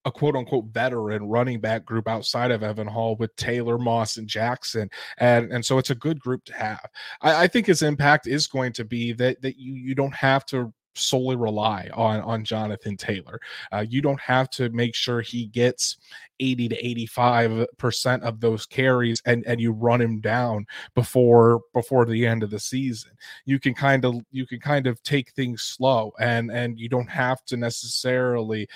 [0.04, 4.28] a quote unquote veteran running back group outside of Evan Hull with Taylor Moss and
[4.28, 4.88] Jackson.
[5.18, 6.86] And and so it's a good group to have.
[7.20, 10.44] I, I think his impact is going to be that that you you don't have
[10.46, 13.40] to solely rely on on Jonathan Taylor.
[13.72, 15.98] Uh, you don't have to make sure he gets
[16.40, 22.06] 80 to 85 percent of those carries and and you run him down before before
[22.06, 23.12] the end of the season.
[23.44, 27.10] You can kind of you can kind of take things slow and and you don't
[27.10, 28.66] have to necessarily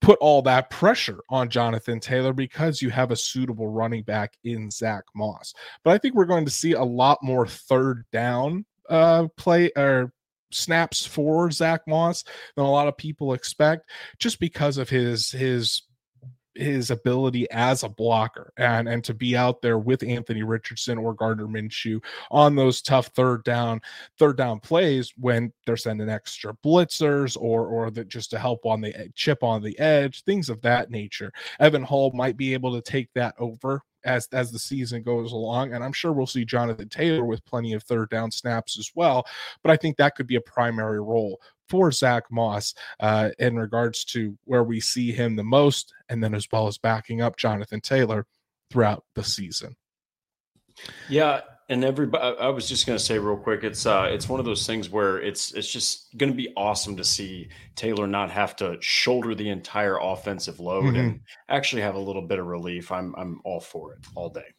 [0.00, 4.70] put all that pressure on Jonathan Taylor because you have a suitable running back in
[4.70, 5.52] Zack Moss.
[5.84, 10.12] But I think we're going to see a lot more third down uh, play or
[10.52, 12.24] snaps for Zack Moss
[12.56, 15.82] than a lot of people expect, just because of his his
[16.54, 21.14] his ability as a blocker and and to be out there with Anthony Richardson or
[21.14, 23.80] Gardner Minshew on those tough third down
[24.18, 28.80] third down plays when they're sending extra blitzers or or that just to help on
[28.80, 31.32] the eh, chip on the edge things of that nature.
[31.60, 35.74] Evan Hull might be able to take that over as as the season goes along
[35.74, 39.26] and i'm sure we'll see jonathan taylor with plenty of third down snaps as well
[39.62, 41.38] but i think that could be a primary role
[41.70, 46.34] for Zack Moss uh, in regards to where we see him the most, and then
[46.34, 48.26] as well as backing up Jonathan Taylor
[48.70, 49.76] throughout the season.
[51.08, 54.40] Yeah, and everybody, I was just going to say real quick, it's uh, it's one
[54.40, 58.30] of those things where it's it's just going to be awesome to see Taylor not
[58.30, 60.96] have to shoulder the entire offensive load mm-hmm.
[60.96, 62.90] and actually have a little bit of relief.
[62.90, 64.52] I'm I'm all for it all day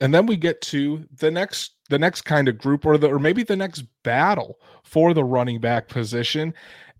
[0.00, 3.18] and then we get to the next the next kind of group or the or
[3.18, 6.54] maybe the next battle for the running back position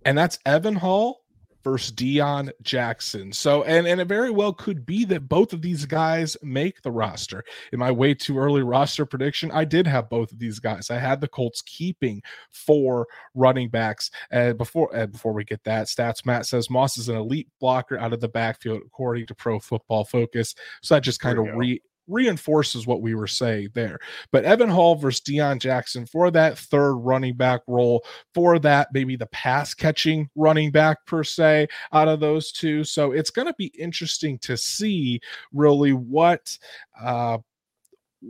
[0.05, 1.25] and that's Evan Hull
[1.65, 3.33] versus Deon Jackson.
[3.33, 6.93] So and and it very well could be that both of these guys make the
[6.93, 7.43] roster.
[7.73, 10.91] In my way too early roster prediction, I did have both of these guys.
[10.91, 14.11] I had the Colts keeping four running backs.
[14.31, 17.99] And before and before we get that, stats Matt says Moss is an elite blocker
[17.99, 20.55] out of the backfield according to Pro Football Focus.
[20.83, 23.99] So that just kind of re reinforces what we were saying there.
[24.33, 29.17] But Evan Hull versus Deon Jackson for that third running back role, for that maybe
[29.17, 32.85] the pass catching running back per se out of those two.
[32.85, 35.21] So it's going to be interesting to see
[35.53, 36.57] really what
[37.01, 37.39] uh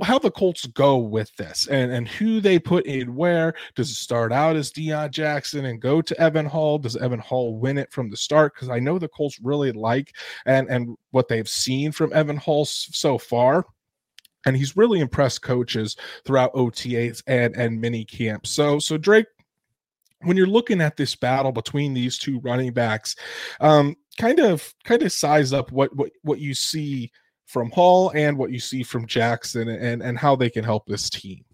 [0.02, 3.54] how the Colts go with this and, and who they put in where.
[3.74, 6.78] Does it start out as Deon Jackson and go to Evan Hull?
[6.78, 8.54] Does Evan Hull win it from the start?
[8.54, 10.14] Because I know the Colts really like
[10.46, 13.64] and and what they've seen from Evan Hull so far
[14.46, 18.50] and he's really impressed coaches throughout OTAs and and mini camps.
[18.50, 19.26] So so Drake,
[20.22, 23.16] when you're looking at this battle between these two running backs,
[23.60, 27.10] um, kind of kind of size up what what what you see
[27.46, 31.10] from Hull and what you see from Jackson and and how they can help this
[31.10, 31.44] team.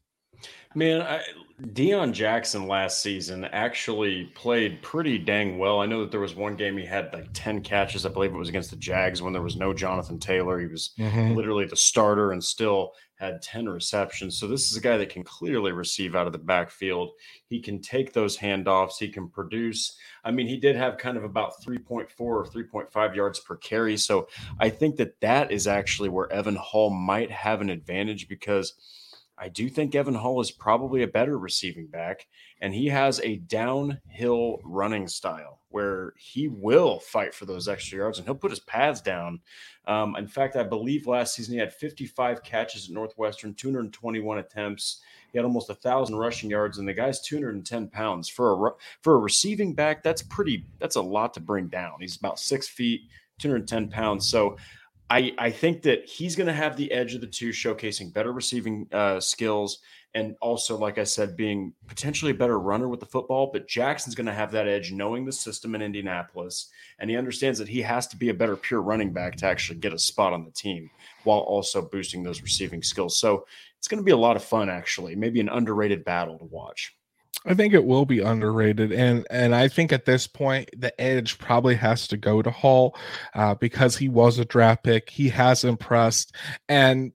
[0.74, 1.20] Man, I,
[1.60, 5.80] Deon Jackson last season actually played pretty dang well.
[5.80, 8.06] I know that there was one game he had like 10 catches.
[8.06, 10.58] I believe it was against the Jags when there was no Jonathan Taylor.
[10.58, 11.34] He was mm-hmm.
[11.34, 14.38] literally the starter and still had 10 receptions.
[14.38, 17.10] So this is a guy that can clearly receive out of the backfield.
[17.46, 19.96] He can take those handoffs, he can produce.
[20.24, 23.96] I mean, he did have kind of about 3.4 or 3.5 yards per carry.
[23.96, 24.28] So
[24.58, 28.74] I think that that is actually where Evan Hull might have an advantage because–
[29.42, 32.26] I do think Evan Hull is probably a better receiving back,
[32.60, 38.18] and he has a downhill running style where he will fight for those extra yards
[38.18, 39.40] and he'll put his pads down.
[39.86, 45.00] Um, in fact, I believe last season he had 55 catches at Northwestern, 221 attempts.
[45.32, 49.14] He had almost a thousand rushing yards, and the guy's 210 pounds for a for
[49.14, 50.02] a receiving back.
[50.02, 50.66] That's pretty.
[50.78, 51.94] That's a lot to bring down.
[52.00, 53.02] He's about six feet,
[53.38, 54.28] 210 pounds.
[54.28, 54.56] So
[55.10, 58.32] I, I think that he's going to have the edge of the two, showcasing better
[58.32, 59.80] receiving uh, skills
[60.14, 63.50] and also, like I said, being potentially a better runner with the football.
[63.52, 67.58] But Jackson's going to have that edge, knowing the system in Indianapolis, and he understands
[67.58, 70.32] that he has to be a better pure running back to actually get a spot
[70.32, 70.90] on the team
[71.24, 73.18] while also boosting those receiving skills.
[73.18, 73.46] So
[73.78, 75.14] it's going to be a lot of fun, actually.
[75.14, 76.96] Maybe an underrated battle to watch.
[77.46, 81.38] I think it will be underrated, and and I think at this point the edge
[81.38, 82.94] probably has to go to Hull
[83.34, 85.08] uh, because he was a draft pick.
[85.08, 86.34] He has impressed,
[86.68, 87.12] and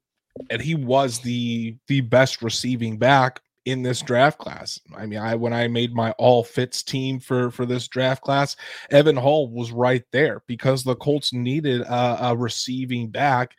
[0.49, 4.79] and he was the the best receiving back in this draft class.
[4.95, 8.55] I mean, I when I made my all fits team for for this draft class,
[8.91, 13.55] Evan Hull was right there because the Colts needed a, a receiving back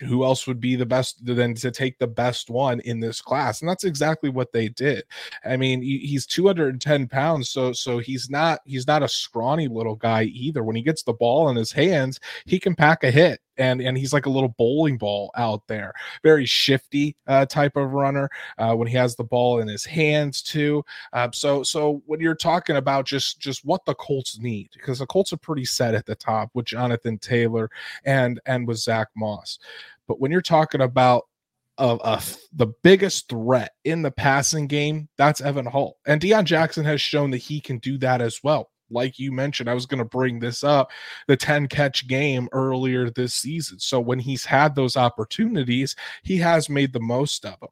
[0.00, 3.60] who else would be the best than to take the best one in this class
[3.60, 5.04] and that's exactly what they did.
[5.44, 10.24] I mean he's 210 pounds so so he's not he's not a scrawny little guy
[10.24, 10.62] either.
[10.62, 13.98] When he gets the ball in his hands he can pack a hit and and
[13.98, 15.92] he's like a little bowling ball out there.
[16.22, 20.42] Very shifty uh, type of runner uh, when he has the ball in his hands
[20.42, 20.84] too.
[21.12, 25.06] Uh, so so when you're talking about just just what the colts need because the
[25.06, 27.70] colts are pretty set at the top with jonathan taylor
[28.04, 29.58] and and with zack moss
[30.08, 31.24] but when you're talking about
[31.78, 35.96] the biggest threat in the passing game, that's Evan Hull.
[36.06, 38.70] And Deon Jackson has shown that he can do that as well.
[38.90, 40.90] Like you mentioned, I was going to bring this up
[41.26, 43.78] the 10 catch game earlier this season.
[43.80, 47.70] So when he's had those opportunities, he has made the most of them.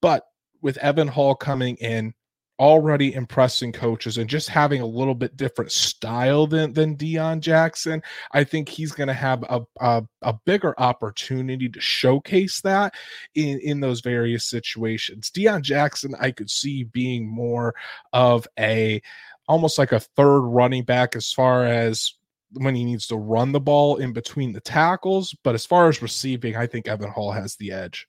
[0.00, 0.24] But
[0.60, 2.14] with Evan Hull coming in,
[2.62, 8.00] already impressing coaches and just having a little bit different style than than Deon Jackson,
[8.30, 12.94] I think he's going to have a, a, a bigger opportunity to showcase that
[13.34, 15.28] in in those various situations.
[15.28, 17.74] Deon Jackson, I could see being more
[18.12, 19.02] of a
[19.48, 22.14] almost like a third running back as far as
[22.52, 26.00] when he needs to run the ball in between the tackles, but as far as
[26.00, 28.06] receiving, I think Evan Hull has the edge.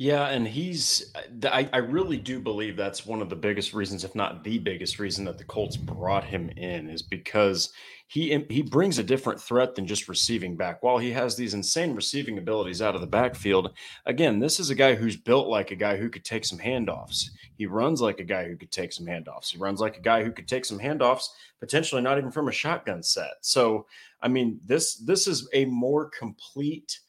[0.00, 4.02] Yeah, and he's uh, I, I really do believe that's one of the biggest reasons,
[4.02, 7.70] if not the biggest reason that the Colts brought him in is because
[8.08, 10.82] he he brings a different threat than just receiving back.
[10.82, 13.72] While he has these insane receiving abilities out of the backfield,
[14.06, 17.28] again, this is a guy who's built like a guy who could take some handoffs.
[17.58, 19.50] He runs like a guy who could take some handoffs.
[19.50, 21.26] He runs like a guy who could take some handoffs,
[21.60, 23.34] potentially not even from a shotgun set.
[23.42, 23.86] So,
[24.22, 27.00] I mean, this this is a more complete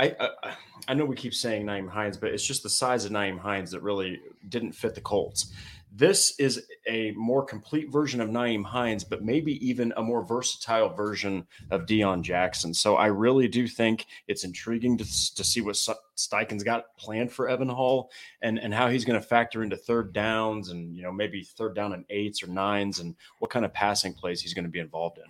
[0.00, 0.54] I, I,
[0.88, 3.70] I know we keep saying Nyheim Hines, but it's just the size of Nyheim Hines
[3.72, 5.52] that really didn't fit the Colts.
[5.90, 10.90] This is a more complete version of Nyheim Hines, but maybe even a more versatile
[10.90, 12.74] version of Deon Jackson.
[12.74, 15.76] So I really do think it's intriguing to, to see what
[16.16, 18.10] Steichen's got planned for Evan Hull
[18.42, 21.74] and, and how he's going to factor into third downs and, you know, maybe third
[21.74, 24.80] down and eights or nines and what kind of passing plays he's going to be
[24.80, 25.24] involved in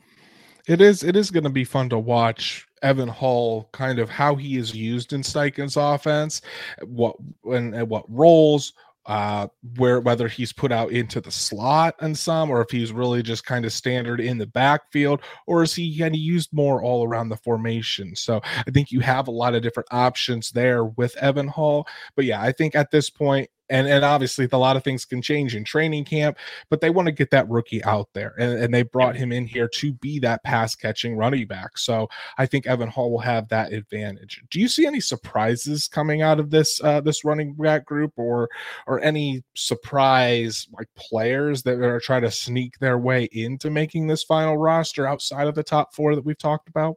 [0.68, 4.36] it is it is going to be fun to watch Evan Hull kind of how
[4.36, 6.42] he is used in Steichen's offense,
[6.84, 8.74] what and, and what roles,
[9.06, 13.22] uh, where whether he's put out into the slot and some, or if he's really
[13.22, 17.08] just kind of standard in the backfield, or is he kind of used more all
[17.08, 18.14] around the formation?
[18.14, 21.88] So I think you have a lot of different options there with Evan Hull.
[22.14, 25.22] But yeah, I think at this point, and and obviously a lot of things can
[25.22, 26.36] change in training camp
[26.70, 29.46] but they want to get that rookie out there and, and they brought him in
[29.46, 32.08] here to be that pass catching running back so
[32.38, 34.42] i think evan hull will have that advantage.
[34.50, 38.48] Do you see any surprises coming out of this uh, this running back group or
[38.86, 44.22] or any surprise like players that are trying to sneak their way into making this
[44.22, 46.96] final roster outside of the top four that we've talked about?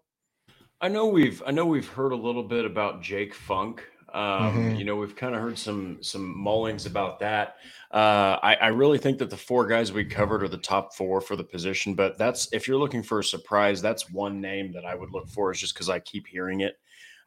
[0.79, 4.75] I know we've I know we've heard a little bit about Jake Funk um, mm-hmm.
[4.75, 7.55] You know, we've kind of heard some some mullings about that.
[7.91, 11.21] Uh, I, I, really think that the four guys we covered are the top four
[11.21, 11.93] for the position.
[11.93, 15.29] But that's if you're looking for a surprise, that's one name that I would look
[15.29, 15.51] for.
[15.51, 16.77] Is just because I keep hearing it.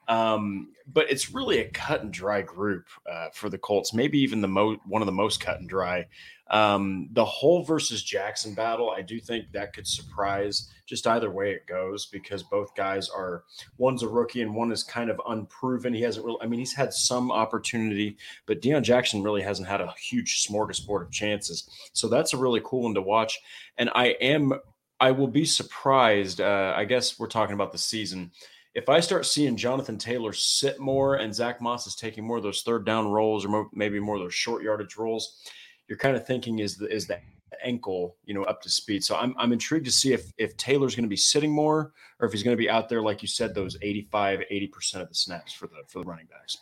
[0.08, 3.94] Um, but it's really a cut and dry group uh, for the Colts.
[3.94, 6.06] Maybe even the most one of the most cut and dry.
[6.50, 11.52] Um, the Hull versus Jackson battle, I do think that could surprise just either way
[11.52, 13.44] it goes because both guys are
[13.78, 15.94] one's a rookie and one is kind of unproven.
[15.94, 19.80] He hasn't really, I mean, he's had some opportunity, but Deon Jackson really hasn't had
[19.80, 21.68] a huge smorgasbord of chances.
[21.94, 23.40] So that's a really cool one to watch.
[23.78, 24.52] And I am,
[25.00, 26.42] I will be surprised.
[26.42, 28.32] Uh, I guess we're talking about the season
[28.74, 32.42] if I start seeing Jonathan Taylor sit more and Zack Moss is taking more of
[32.42, 35.40] those third down rolls or more, maybe more of those short yardage rolls,
[35.88, 37.20] you're kind of thinking is the is the
[37.62, 39.04] ankle you know up to speed.
[39.04, 42.26] So I'm I'm intrigued to see if if Taylor's going to be sitting more or
[42.26, 45.08] if he's going to be out there like you said those 85 80 percent of
[45.08, 46.58] the snaps for the for the running backs.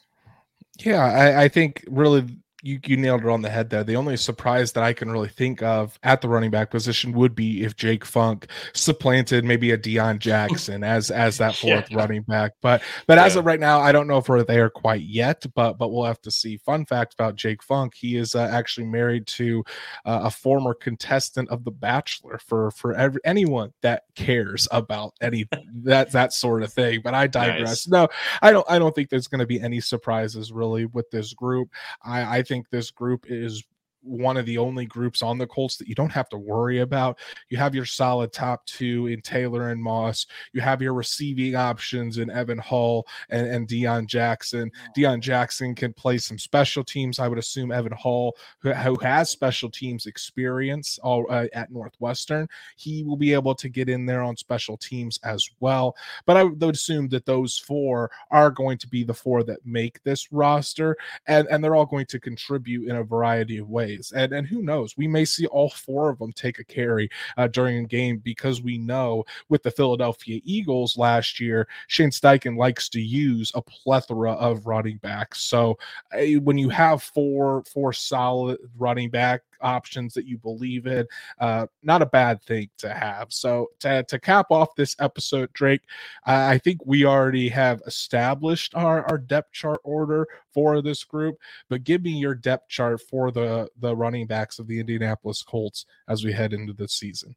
[0.79, 2.27] Yeah, I, I think really
[2.63, 3.83] you, you nailed it on the head there.
[3.83, 7.35] The only surprise that I can really think of at the running back position would
[7.35, 11.97] be if Jake Funk supplanted maybe a Deon Jackson as as that fourth yeah.
[11.97, 12.53] running back.
[12.63, 13.25] But but yeah.
[13.25, 15.45] as of right now, I don't know if we're there quite yet.
[15.55, 16.57] But but we'll have to see.
[16.57, 19.65] Fun fact about Jake Funk: he is uh, actually married to
[20.05, 22.39] uh, a former contestant of The Bachelor.
[22.47, 25.49] For for every, anyone that cares about any
[25.83, 27.01] that that sort of thing.
[27.03, 27.89] But I digress.
[27.89, 27.89] Nice.
[27.89, 28.09] No,
[28.41, 28.67] I don't.
[28.71, 31.69] I don't think there's going to be any surprises really with this group.
[32.05, 33.65] I I think this group is
[34.03, 37.19] one of the only groups on the Colts that you don't have to worry about.
[37.49, 40.27] You have your solid top two in Taylor and Moss.
[40.53, 44.71] You have your receiving options in Evan Hull and, and Deon Jackson.
[44.97, 47.19] Deon Jackson can play some special teams.
[47.19, 52.49] I would assume Evan Hull, who, who has special teams experience all, uh, at Northwestern,
[52.77, 55.95] he will be able to get in there on special teams as well.
[56.27, 60.03] But I would assume that those four are going to be the four that make
[60.03, 60.97] this roster,
[61.27, 64.13] and, and they're all going to contribute in a variety of ways plays.
[64.13, 67.49] And, and who knows, we may see all four of them take a carry uh,
[67.49, 72.89] during a game because we know with the Philadelphia Eagles last year, Shane Steichen likes
[72.91, 75.43] to use a plethora of running backs.
[75.43, 75.79] So
[76.13, 81.07] uh, when you have four four solid running back options that you believe in.
[81.39, 83.33] Uh, not a bad thing to have.
[83.33, 85.83] So to, to cap off this episode, Drake,
[86.27, 91.37] I think we already have established our, our depth chart order for this group,
[91.69, 95.87] but give me your depth chart for the the running backs of the Indianapolis Colts
[96.09, 97.35] as we head into the season.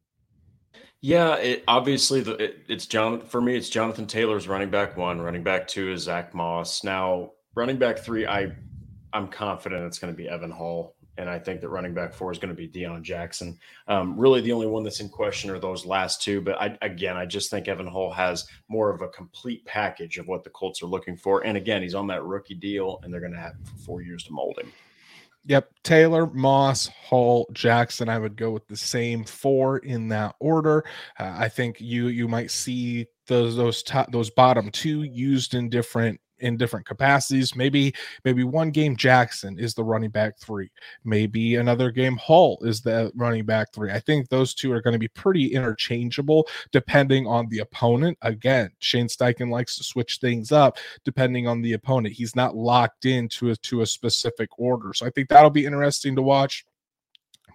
[1.01, 3.55] Yeah, it, obviously the, it, it's John for me.
[3.55, 5.21] It's Jonathan Taylor's running back one.
[5.21, 6.83] Running back two is Zack Moss.
[6.83, 8.51] Now running back three, I
[9.13, 12.31] I'm confident it's going to be Evan Hull and I think that running back four
[12.31, 13.57] is going to be Deon Jackson.
[13.87, 16.41] Um, really, the only one that's in question are those last two.
[16.41, 20.27] But I, again, I just think Evan Hull has more of a complete package of
[20.27, 21.45] what the Colts are looking for.
[21.45, 23.55] And again, he's on that rookie deal, and they're going to have
[23.85, 24.71] four years to mold him.
[25.47, 28.09] Yep, Taylor, Moss, Hull, Jackson.
[28.09, 30.83] I would go with the same four in that order.
[31.19, 35.69] Uh, I think you you might see those those top those bottom two used in
[35.69, 37.55] different in different capacities.
[37.55, 40.69] Maybe maybe one game Jackson is the running back three.
[41.03, 43.91] Maybe another game Hull is the running back three.
[43.91, 48.17] I think those two are going to be pretty interchangeable depending on the opponent.
[48.21, 52.15] Again, Shane Steichen likes to switch things up depending on the opponent.
[52.15, 54.93] He's not locked into a, to a specific order.
[54.93, 56.65] So I think that'll be interesting to watch.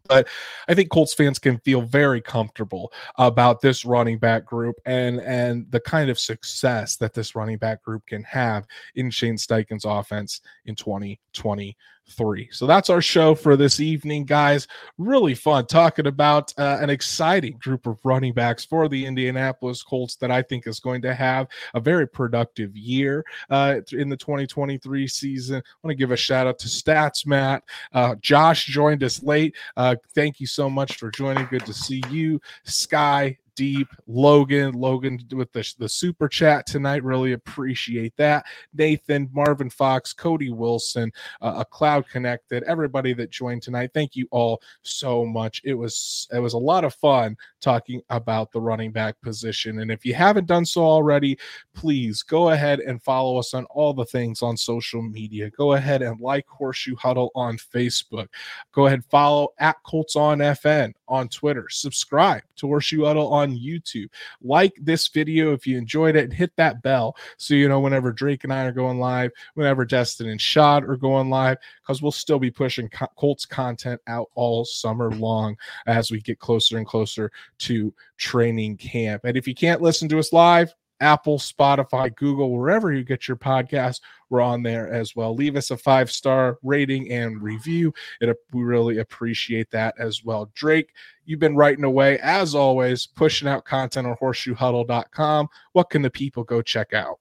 [0.08, 0.28] But
[0.68, 5.70] I think Colts fans can feel very comfortable about this running back group and and
[5.70, 10.40] the kind of success that this running back group can have in Shane Steichen's offense
[10.66, 11.76] in 2020
[12.10, 12.48] three.
[12.52, 14.66] So that's our show for this evening, guys.
[14.98, 20.16] Really fun talking about uh, an exciting group of running backs for the Indianapolis Colts
[20.16, 25.06] that I think is going to have a very productive year uh, in the 2023
[25.06, 25.56] season.
[25.56, 27.62] I want to give a shout out to Stats Matt.
[27.92, 29.54] Uh, Josh joined us late.
[29.76, 31.46] Uh, thank you so much for joining.
[31.46, 33.38] Good to see you, Sky.
[33.60, 33.88] Deep.
[34.06, 37.04] Logan, Logan with the, the super chat tonight.
[37.04, 38.46] Really appreciate that.
[38.72, 43.90] Nathan, Marvin Fox, Cody Wilson, uh, a cloud connected, everybody that joined tonight.
[43.92, 45.60] Thank you all so much.
[45.62, 49.80] It was it was a lot of fun talking about the running back position.
[49.80, 51.38] And if you haven't done so already,
[51.74, 55.50] please go ahead and follow us on all the things on social media.
[55.50, 58.28] Go ahead and like Horseshoe Huddle on Facebook.
[58.72, 61.66] Go ahead follow at Colts on FN on Twitter.
[61.68, 64.08] Subscribe to Horseshoe Huddle on YouTube.
[64.42, 68.12] Like this video if you enjoyed it and hit that bell so you know whenever
[68.12, 72.12] Drake and I are going live, whenever Destin and Shad are going live, because we'll
[72.12, 75.56] still be pushing Colts content out all summer long
[75.86, 79.22] as we get closer and closer to training camp.
[79.24, 83.36] And if you can't listen to us live, Apple, Spotify, Google, wherever you get your
[83.36, 85.34] podcast, we're on there as well.
[85.34, 87.92] Leave us a five star rating and review.
[88.20, 90.50] It, we really appreciate that as well.
[90.54, 90.92] Drake,
[91.24, 95.48] you've been writing away as always, pushing out content on horseshoehuddle.com.
[95.72, 97.18] What can the people go check out?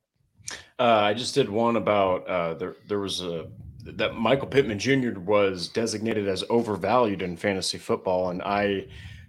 [0.80, 2.76] Uh, I just did one about uh, there.
[2.88, 3.48] There was a
[3.84, 5.20] that Michael Pittman Jr.
[5.20, 8.88] was designated as overvalued in fantasy football, and I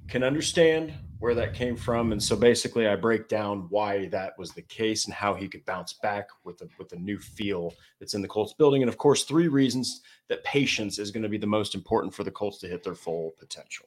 [0.08, 2.12] can understand where that came from.
[2.12, 5.64] And so basically, I break down why that was the case and how he could
[5.64, 8.82] bounce back with a, with a new feel that's in the Colts building.
[8.82, 12.24] And of course, three reasons that patience is going to be the most important for
[12.24, 13.86] the Colts to hit their full potential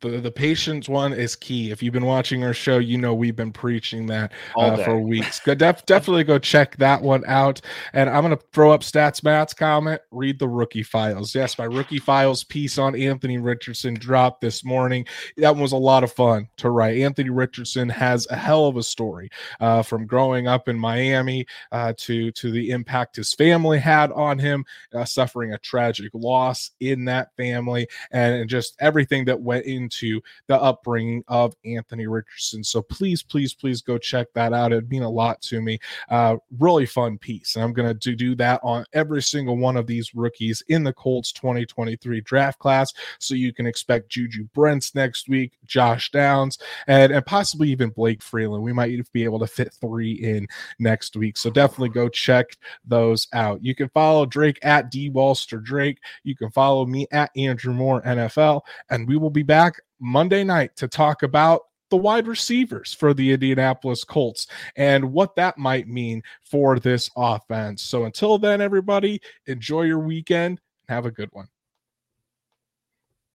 [0.00, 1.70] the the patience one is key.
[1.70, 5.40] If you've been watching our show, you know we've been preaching that uh, for weeks.
[5.40, 7.60] Go def, definitely go check that one out.
[7.92, 10.00] And I'm gonna throw up Stats Matt's comment.
[10.10, 11.34] Read the rookie files.
[11.34, 15.04] Yes, my rookie files piece on Anthony Richardson dropped this morning.
[15.36, 16.98] That was a lot of fun to write.
[16.98, 21.92] Anthony Richardson has a hell of a story uh, from growing up in Miami uh,
[21.98, 27.04] to to the impact his family had on him, uh, suffering a tragic loss in
[27.06, 32.62] that family, and just everything that went in into the upbringing of Anthony Richardson.
[32.62, 34.72] So please, please, please go check that out.
[34.72, 35.78] It'd mean a lot to me.
[36.10, 37.56] Uh, really fun piece.
[37.56, 40.84] And I'm going to do, do that on every single one of these rookies in
[40.84, 42.92] the Colts 2023 draft class.
[43.18, 48.22] So you can expect Juju Brents next week, Josh Downs, and, and possibly even Blake
[48.22, 48.62] Freeland.
[48.62, 50.46] We might be able to fit three in
[50.78, 51.36] next week.
[51.38, 53.64] So definitely go check those out.
[53.64, 55.98] You can follow Drake at D Walster Drake.
[56.24, 60.76] You can follow me at Andrew Moore NFL, and we will be back Monday night
[60.76, 66.22] to talk about the wide receivers for the Indianapolis Colts and what that might mean
[66.42, 67.82] for this offense.
[67.82, 70.60] So until then, everybody, enjoy your weekend.
[70.88, 71.48] And have a good one.